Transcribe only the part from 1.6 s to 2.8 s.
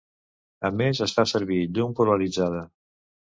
llum polaritzada.